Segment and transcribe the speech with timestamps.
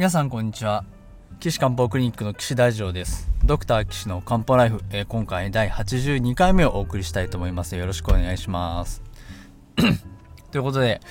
[0.00, 0.86] 皆さんこんにちは。
[1.40, 3.28] 岸漢方クリニックの岸大二郎です。
[3.44, 7.76] ドクター岸の漢方ライフ、えー、今回第82回目をお送りしたいと思います。
[7.76, 9.02] よろしくお願いします。
[10.52, 11.02] ということで、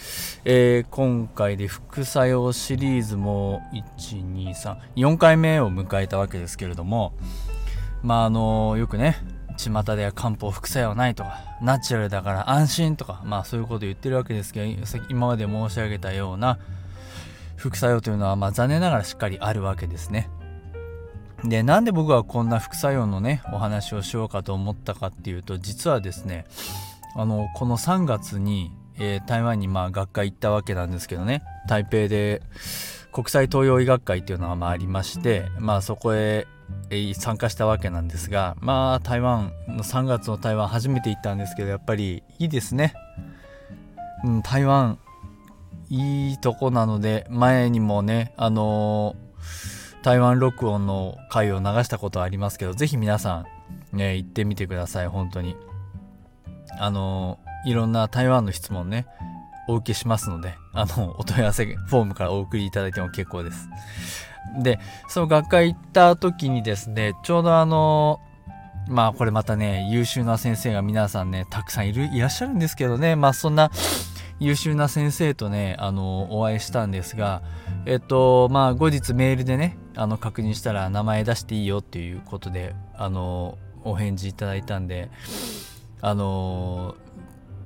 [0.44, 3.62] えー、今回で副作用シリーズも
[4.00, 7.14] 1234回目を迎えたわけですけれども
[8.02, 9.18] まああのよくね
[9.56, 16.58] 巷では漢方副作用ないとかナチュラルだから安心とかまあそういうこと言ってるわけですけど今まで申し上げたような
[17.60, 20.30] 副作用というのはまあ残念ながらしっかりあるわけですね。
[21.44, 26.46] でなんで僕はこんな副作用のねお話をしようかと思ったかっていうと実はですね
[27.16, 32.42] あのこの3月に、えー、台湾にまあ学会行ったわけなんですけどね台北で
[33.12, 36.46] 国際東洋医学会っていうのがまあありましてまあそこへ
[37.14, 42.94] 参加したわけなんですがまあ台湾の3月の台湾初めて行ったんですけどやっぱりいいですね、
[44.26, 45.00] うん、台湾
[45.90, 53.46] いいとこなので前にもねあのー、台湾録音の回を流したことありますけど是非皆さ
[53.94, 55.56] んね行ってみてください本当に。
[56.80, 59.08] あのー、いろんな台湾の質問ね
[59.68, 63.70] お受けしますのであの お問い合わせフォームからお送りいただいても結構です。
[64.62, 68.20] でその学会行った時にですねちょうどあの
[68.88, 73.70] まあこれまたね優秀な先生が皆さんねたくさんいるいらっしゃるんですけどねまあそんな
[74.40, 77.42] 優秀な先生とねあのお会いしたんですが
[77.86, 85.10] えっとまあ後日メールでねあの確認したら名前出していいよっていうことであのお返事いただいたんで
[86.02, 86.96] あの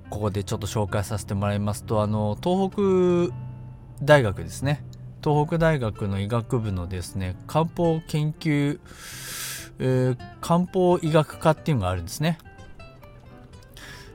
[0.10, 3.36] ここでちょっと紹介させてもらいますとあの東北
[4.04, 4.84] 大学ですね。
[5.24, 8.80] 東北大学の医学部のですね漢方研究、
[9.80, 12.38] えー、漢方医学科っていうのがあるんですね。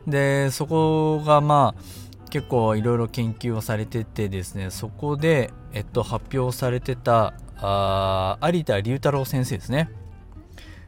[0.06, 9.91] でそこがまあ結構いろいろ研究をされててですねそこで、えっと、発表されてたあ有田龍太郎先生ですね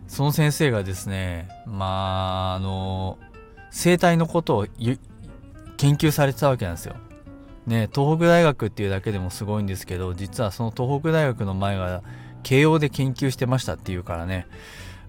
[0.06, 3.19] その先生がですねまああの
[3.71, 4.67] 生態のことを
[5.77, 6.97] 研究されてたわけなんですよ。
[7.67, 12.03] ね東北大学っていうだけでもすごいんですけど実はその東北大学の前は
[12.43, 14.47] 慶応で研究してましたっていうからね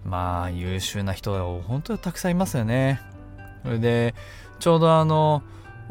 [0.06, 3.02] まあ優秀な人が本当にたくさんいますよね。
[3.64, 4.16] それで
[4.60, 5.44] ちょうどあの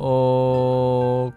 [0.02, 1.32] お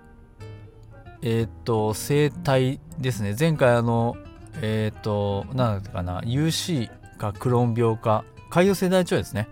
[1.21, 3.35] えっ、ー、と生態ですね。
[3.37, 4.15] 前回あの
[4.61, 6.21] えっ、ー、と何だったかな。
[6.21, 9.49] UC かクローン病か潰瘍性大腸炎ですね。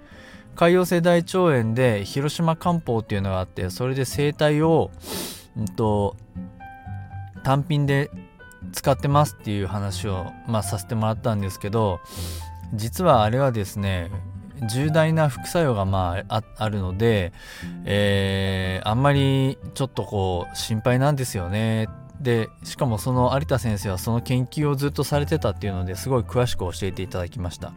[0.55, 4.91] 潰瘍性大腸炎で広島漢方っていうのがあってそれで生態を、
[5.57, 6.15] うんと、
[7.43, 8.11] 単品で
[8.71, 11.99] 使ってますっていう話を、まあ、させてもらったんですけど
[12.73, 14.11] 実はあれはですね
[14.69, 17.33] 重大な副作用がまああるので、
[17.85, 21.87] えー、あんまりちょっとこう心配なんですよね
[22.19, 27.73] でしかもその有田先生はその研究をずっとされてたっていうのですごい詳しく教えていただきました。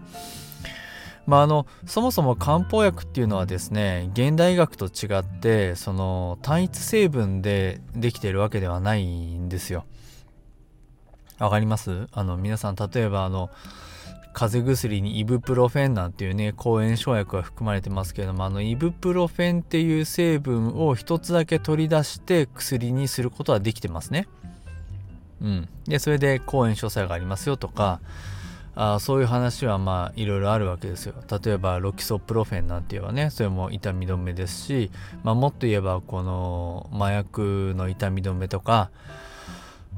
[1.27, 9.87] まあ、あのそもそも漢方薬っていうのはですね現代医学と違ってその単一成分でできてるわけではないんですよ。
[11.39, 12.09] わかります？
[12.13, 13.49] あの皆さん例えばあの
[14.35, 24.29] 風邪薬にイブプロフェンなんていうね抗炎症薬が含まれてますけれどもあのイブプロフェンっていう成分を一つだけ取り出して薬にすることはできてますね。
[25.41, 28.01] うん、でそれで抗炎症作用がありますよとか
[28.77, 31.15] あそういう話はまあいろいろあるわけですよ。
[31.45, 34.91] 例えばロキソプロフェンなんて言えばねそれも痛み止めですし、
[35.23, 38.91] まあ、もっと言えばこの麻薬の痛み止めとか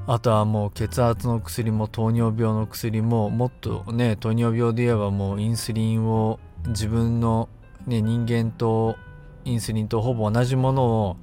[0.09, 7.49] あとはもう血圧の薬も糖尿病の薬ももっとね糖尿病で言えばもうインスリンを自分の、
[7.87, 8.97] ね、人間と
[9.45, 11.17] インスリンとほぼ同じものを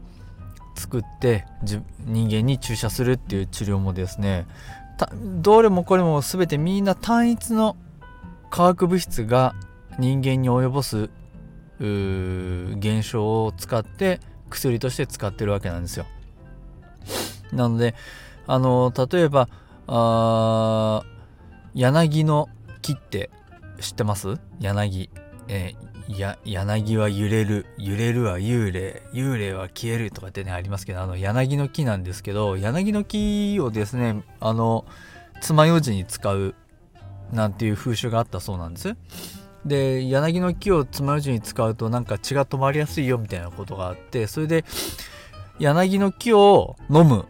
[0.76, 4.48] 作って人間に注射するっていう治療もですね
[5.42, 7.78] どれもこれも全てみんな単一の
[8.50, 9.56] 化学物質が
[9.98, 11.10] 人間に及ぼす
[11.80, 14.20] 現象を使って
[14.50, 16.06] 薬として使ってるわけなんですよ。
[17.52, 17.96] なので
[18.48, 19.50] あの例えば
[19.88, 21.04] あ
[21.74, 22.50] 柳の
[22.82, 23.30] 木って
[23.80, 24.38] 知ってます？
[24.60, 25.10] 柳、
[25.48, 27.66] えー、や柳は揺れる。
[27.78, 29.02] 揺れるは幽霊。
[29.14, 34.86] 幽霊は消えるとかってねありますけどあの柳の木なんですけど柳の木をですねあの
[35.42, 36.56] 爪楊枝に使う
[37.32, 38.96] なんていう風習があったそうなんです。
[39.66, 44.66] で柳の木を爪楊枝に使うとなんか血が止まりやすいよみたいなことがあってそれで
[45.58, 47.26] 柳の木を飲む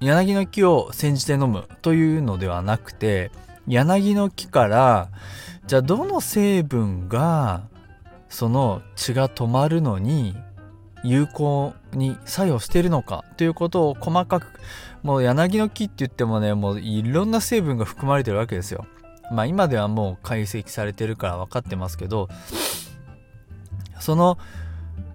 [0.00, 3.30] 柳の木を煎じて飲むというのではなくて
[3.66, 5.08] 柳の木から
[5.66, 7.68] じゃあどの成分が
[8.28, 10.36] その血が止まるのに
[11.02, 14.60] 有効に作用しているのかということを細かく
[15.02, 18.86] もう柳の木って言ってもねもういろんな成分が含まれてるわけですよ。
[19.30, 22.28] まあ今ではもう解析されてるから分かってますけど
[23.98, 24.38] その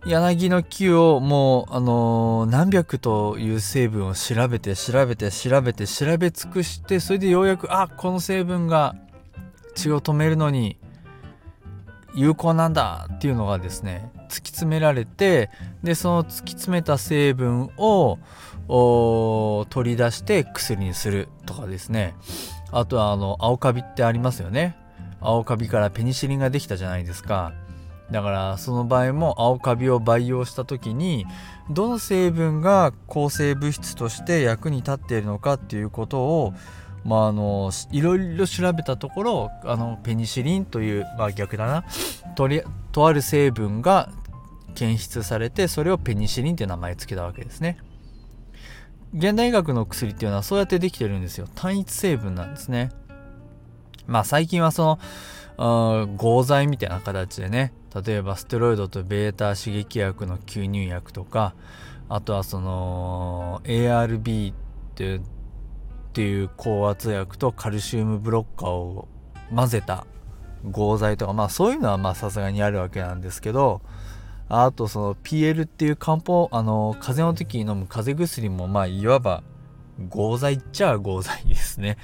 [0.05, 8.95] 柳の木をもう、あの、何百という成分を調べて調べて調べて調べ尽くしてそれでようやくあこの成分が
[9.75, 10.77] 血を止めるのに
[12.13, 15.49] 有効なんだっていうのがですね突き詰められて
[15.83, 18.17] でその突き詰めた成分を
[19.69, 22.15] 取り出して薬にするとかですね。
[22.71, 24.77] あとはあの青カビってありますよね。
[25.19, 27.53] 青カビからペニシリンができたじゃないですか。
[28.11, 31.25] だからその場合も青カビを培養した時に
[31.69, 36.53] どの成分が抗生物質として役に立っているのかっていうことを
[37.03, 41.83] まあ、あのいろいろ調べたところあのペニシリンという、まあ、逆だな。
[42.35, 42.61] とり
[42.91, 44.11] とある成分が
[44.75, 47.79] 検出されてそれをペニシリンという名前つけたわけですね。
[49.15, 51.47] 現代医学の薬っていうのはそうやってできてるんですよ。
[51.55, 52.91] 単一成分なんですね。
[54.05, 54.99] まあ最近はそ
[55.57, 61.55] の合剤みたいな形でね例えばステロイドと β 刺激薬の吸入薬とか
[62.09, 64.55] あとはその ARB っ
[64.95, 65.21] てっ
[66.13, 69.07] ていう高圧薬とカルシウムブロッカーを
[69.53, 70.05] 混ぜた
[70.69, 73.81] 合剤とかまあそういうのはまあさすがにあるわけなんですけど
[74.49, 79.43] あとその PL っていう漢方あの風邪の時に飲む風邪薬もまあいわば
[80.09, 81.97] 合剤っちゃ合剤ですね。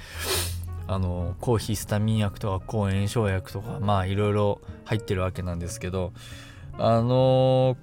[0.88, 6.12] あの抗ヒスタミン薬とか抗炎症薬とかまあいろいろ入ってるわけなんですけど
[6.78, 7.76] あの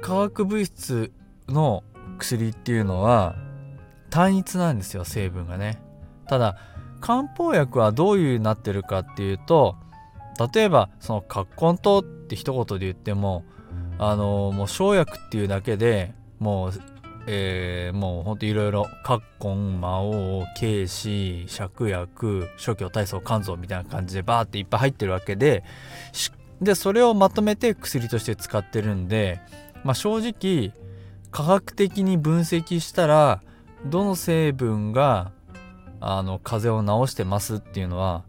[0.00, 1.12] 化学物質
[1.48, 1.84] の
[2.18, 3.36] 薬っていうのは
[4.08, 5.82] 単一なんですよ成分がね。
[6.26, 6.56] ただ
[7.00, 9.76] 漢方薬はどういうなってるかっていうと
[10.54, 13.44] 例えばその葛根湯って一言で言っても
[13.98, 16.72] あのもう生薬っていうだけでもう
[17.26, 25.64] えー、もうほんといろいろ葛根魔王慶子芍薬諸教体操肝臓みたいな感じでバーっていっぱい入ってるわけで
[26.60, 29.40] でそれをまとめて薬として使ってるんで、
[29.84, 30.72] まあ、正直
[31.30, 33.42] 科学的に分析したら
[33.86, 35.32] どの成分が
[36.00, 38.24] あの風邪を治してますっていうのは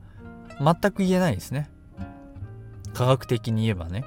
[0.59, 1.69] 全く言えないですね
[2.93, 4.05] 科学的に言えばね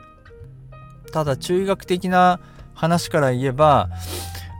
[1.12, 2.40] ただ中医学的な
[2.74, 3.90] 話から言えば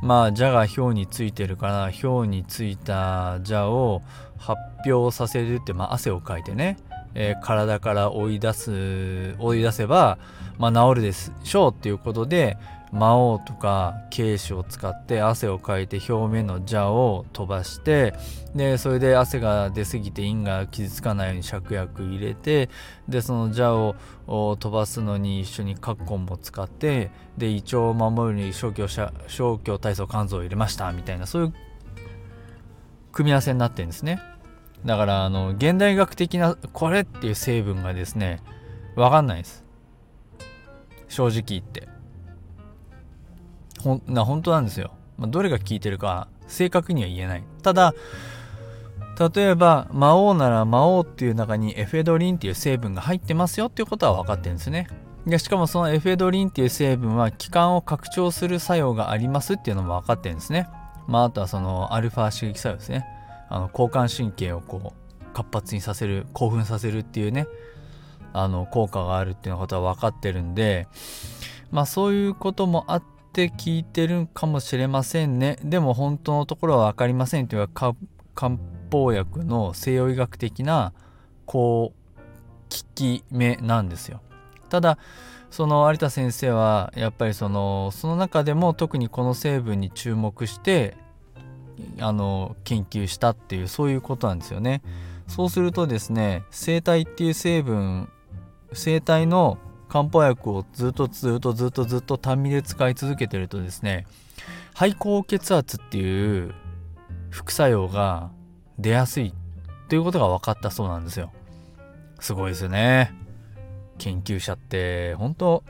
[0.02, 4.02] まあ蛇が表についてるから表についた蛇を
[4.38, 6.78] 発表させるって、まあ、汗をかいてね、
[7.14, 10.18] えー、体から追い出す追い出せば、
[10.58, 12.56] まあ、治るでしょうっていうことで
[12.92, 18.14] 魔王とか軽視を使って汗をかいて表面の蛇を飛ばして
[18.54, 22.70] でそれで汗が出過ぎて陰が傷つかないように芍薬入れて
[23.08, 23.94] でその蛇
[24.26, 31.54] を飛ばすのに一緒にカッコンも使ってで胃腸を守るに消去消去体操肝臓を入れましたみたいなそういう
[33.12, 34.20] 組み合わせになってるんですね。
[34.84, 38.40] だからあの現代学的なこれっていう成分がですね
[38.94, 39.64] 分かんないです。
[41.08, 41.97] 正直言って。
[43.80, 47.42] ほんな本当なんですよ、まあ、どれが効いてるか正確には言えない。
[47.62, 47.94] ただ
[49.34, 54.86] 例えば魔王なら魔王っていう中にエフェドリンっていう成分が入ってますよっていうことは分かってるんですね。
[55.26, 60.68] でしかもそのエフェドリンっていう成分は気管を拡張する作用がありますっていうのも分かってるんですね。
[61.08, 63.04] まああとはそのアルファ刺激作用ですね。
[63.48, 67.46] あの交感神経をこう活発にさせる興奮させるっていうね
[68.32, 70.86] あの効果があるっていうことは分かってるんで
[71.70, 77.94] まあそういうこともあってって聞いてるかもしれませんねでも本当のところは分かりませんというか
[78.34, 78.58] 漢
[78.90, 80.92] 方薬の西洋医学的な
[81.46, 84.20] こう効き目なんですよ
[84.68, 84.98] ただ
[85.52, 90.96] その有田先生はやっぱりそのその中でも特にこの成分に注目して
[92.00, 94.82] あの研究したっていうそういうことなんですよね。
[95.28, 98.10] そうするとですね生体っていう成分
[98.72, 104.06] 生体の漢方薬をずっとずっとずっとずっと単味で使い続けてるとですね
[104.74, 106.54] 肺高血圧っていう
[107.30, 108.30] 副作用が
[108.78, 109.34] 出やすい
[109.88, 111.32] ということが分かったそうなんですよ。
[112.20, 113.12] すごいですよね。
[113.98, 115.64] 研究者って本当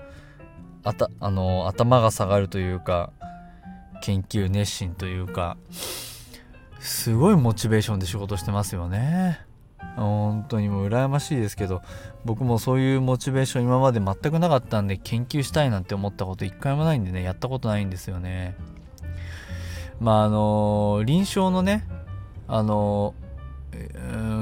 [0.84, 3.12] あたあの頭が下がるというか
[4.02, 5.56] 研究熱心というか
[6.80, 9.40] すごいモチベーションで仕事してますよね。
[9.96, 11.82] 本当にもう羨ましいですけど
[12.24, 18.56] 僕もそういうモチベーション今まで全くなかったんで研究したいなんて思ったこと一回もないんでねやったことないんですよね。
[20.00, 21.84] まああの臨床のね
[22.46, 23.14] あの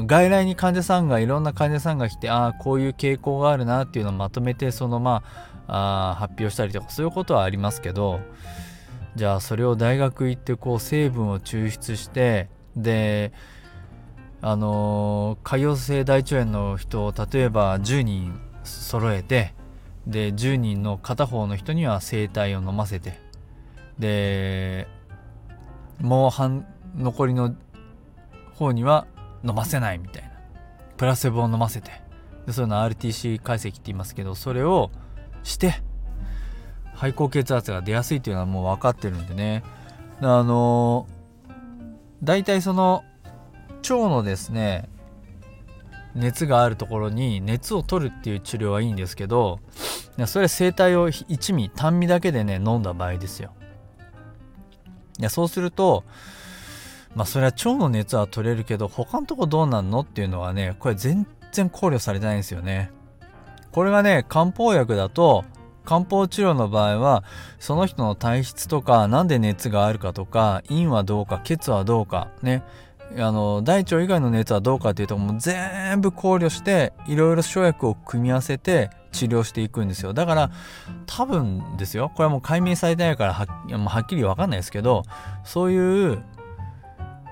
[0.06, 5.22] 外来に患者さんがいろんな患者さんが来てああこういう傾向があるなっていうのをまとめてそのま
[5.66, 8.20] ああ発表したりとかそういうことはありますけど
[9.16, 13.32] じゃあそれを大学行ってこう成分を抽出してで
[14.42, 19.54] あの潰瘍性大腸炎の人を例えば10人揃えて
[20.06, 23.18] で10人の片方の人には整体を飲ませて
[23.98, 24.86] で
[26.00, 26.66] もう半
[26.96, 27.54] 残りの
[28.54, 29.06] 方には
[29.44, 30.30] 飲ませないみたいな。
[30.96, 31.90] プラセボを飲ませて。
[32.46, 34.90] でそういうの RTC 解析って言いますけどそれを
[35.42, 35.82] して
[36.94, 39.62] 肺高血圧が出やすいっていうのはもう分かってるんでね。
[40.20, 41.06] あの
[42.22, 43.04] 大体その
[43.78, 44.88] 腸のですね
[46.14, 49.60] 熱があるところに熱を取るっていう治療はいいんですけど
[50.26, 53.52] それ整体を1味単味だけでね飲んだ場合ですよ。
[55.18, 56.04] いやそうすると
[57.14, 60.00] まあそれは腸の熱は取れるけど他のとこどうなんの？
[60.00, 62.90] っていうのはねこれ全然考慮されてないんですよね。
[63.72, 65.44] これがね漢方薬だと
[65.84, 67.24] 漢方治療の場合は
[67.58, 72.62] その人の体質とか何で熱があるかとか陰はどうか血はどうかね
[73.18, 80.12] あの大腸以外の熱はどうかっていうともう全部考慮していろいろ生薬を組み合わせて治療していくんですよ。
[80.12, 80.50] だから
[81.06, 82.10] 多分ですよ。
[82.14, 83.46] これはもう解明されてないからは
[83.88, 85.04] はっきり分かんないですけど
[85.44, 86.22] そういう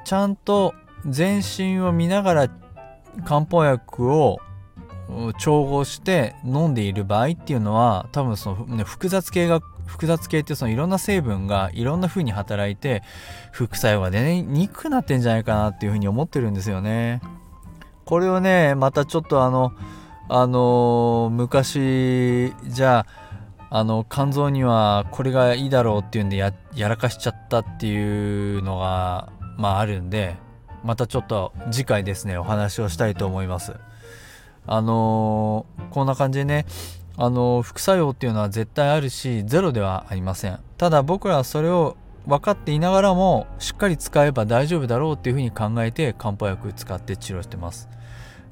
[0.05, 0.75] ちゃんと
[1.07, 2.51] 全身を見ながら
[3.25, 4.39] 漢方薬を
[5.39, 13.03] 調合して飲んでいる場合っていうのは多分その、ね、複雑系が複雑系ってそのいろんな成分がいろんな風に働いて
[13.53, 17.21] 副作用が出にくくなってんじゃないかなっていう風に思ってるんですよね。
[18.05, 19.73] これをねまたちょっとあの
[20.29, 23.07] あの昔じゃ
[23.71, 30.37] ああの肝臓にはこれがいいだろうっていうんでやらかしちゃったっていうのがまああるんで
[30.85, 33.75] またちょっと次回ですねお話をしたいと思います。
[34.67, 36.65] あのー、こんな感じでね
[37.17, 40.59] あの、副作用っていうのは絶対あるしゼロではありません。
[40.79, 47.89] ただ僕らはそれを分かっていながらもしっかり使えば大丈夫だろうっていうふうに考えて漢方薬使って治療してます。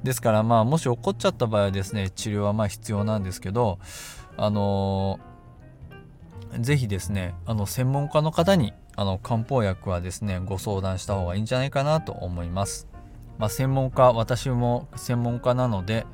[0.03, 3.79] ですからまあもし起こっちゃった場合はですね治療はまあ必要なんですけど
[4.37, 12.89] あのー、ぜひですねあの専門家の方にあの漢方薬はですねご相談した方がいいんじゃないかなと思います。
[13.39, 16.07] まあ、専門家私も専門家なので、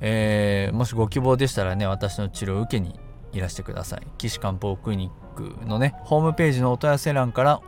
[0.00, 2.98] えー、もしご希望でしたらね私の治療を受けに
[3.32, 7.60] いらしてください岸漢方クリニックのねホームページのお問い合わせ欄から、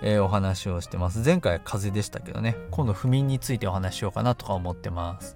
[0.01, 1.19] えー、お話をしてます。
[1.24, 2.55] 前回は風邪でしたけどね。
[2.71, 5.36] 今度不眠についてお話しようかなとか思ってます。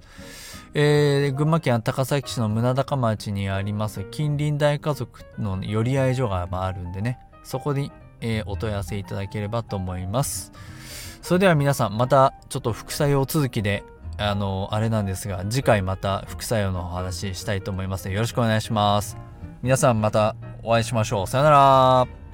[0.74, 7.20] えー、群馬県高崎市の宗高町にあります近隣大家族の寄り合い所があるんでね。
[7.44, 7.92] そこに
[8.26, 10.52] えー、お問い合わせいただければと思います。
[11.22, 13.84] それでは皆さん、またちょっと副作用続きで、
[14.18, 19.18] あの、あれなんですが、次回また副作用のお話ししたいと思いますので、よろしくお願いします。
[19.62, 21.28] 皆さんまたお会いしましょう。
[21.28, 22.25] さよなら。